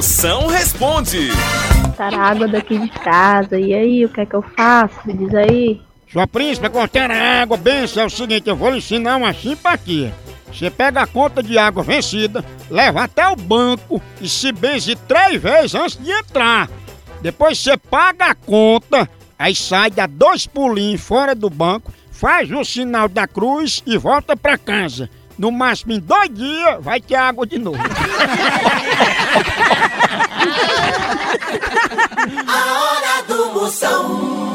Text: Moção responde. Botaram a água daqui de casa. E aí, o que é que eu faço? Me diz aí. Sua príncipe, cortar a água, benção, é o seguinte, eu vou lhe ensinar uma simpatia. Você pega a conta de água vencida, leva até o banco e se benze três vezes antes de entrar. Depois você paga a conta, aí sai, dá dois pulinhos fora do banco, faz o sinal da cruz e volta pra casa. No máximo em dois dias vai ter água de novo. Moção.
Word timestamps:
Moção 0.00 0.46
responde. 0.46 1.28
Botaram 1.82 2.18
a 2.22 2.30
água 2.30 2.48
daqui 2.48 2.78
de 2.78 2.88
casa. 2.88 3.60
E 3.60 3.74
aí, 3.74 4.02
o 4.02 4.08
que 4.08 4.22
é 4.22 4.24
que 4.24 4.34
eu 4.34 4.40
faço? 4.56 4.94
Me 5.04 5.12
diz 5.12 5.34
aí. 5.34 5.78
Sua 6.10 6.26
príncipe, 6.26 6.70
cortar 6.70 7.10
a 7.10 7.42
água, 7.42 7.58
benção, 7.58 8.04
é 8.04 8.06
o 8.06 8.10
seguinte, 8.10 8.48
eu 8.48 8.56
vou 8.56 8.70
lhe 8.70 8.78
ensinar 8.78 9.16
uma 9.16 9.34
simpatia. 9.34 10.14
Você 10.50 10.70
pega 10.70 11.02
a 11.02 11.06
conta 11.06 11.42
de 11.42 11.58
água 11.58 11.82
vencida, 11.82 12.42
leva 12.70 13.02
até 13.02 13.28
o 13.28 13.36
banco 13.36 14.00
e 14.22 14.26
se 14.26 14.50
benze 14.52 14.96
três 14.96 15.38
vezes 15.38 15.74
antes 15.74 16.02
de 16.02 16.10
entrar. 16.10 16.70
Depois 17.20 17.58
você 17.58 17.76
paga 17.76 18.30
a 18.30 18.34
conta, 18.34 19.06
aí 19.38 19.54
sai, 19.54 19.90
dá 19.90 20.06
dois 20.06 20.46
pulinhos 20.46 21.02
fora 21.02 21.34
do 21.34 21.50
banco, 21.50 21.92
faz 22.10 22.50
o 22.50 22.64
sinal 22.64 23.06
da 23.06 23.26
cruz 23.26 23.82
e 23.86 23.98
volta 23.98 24.34
pra 24.34 24.56
casa. 24.56 25.10
No 25.38 25.52
máximo 25.52 25.92
em 25.92 26.00
dois 26.00 26.30
dias 26.30 26.78
vai 26.80 27.02
ter 27.02 27.16
água 27.16 27.46
de 27.46 27.58
novo. 27.58 27.76
Moção. 33.70 34.49